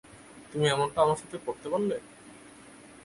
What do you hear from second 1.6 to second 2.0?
পারলে?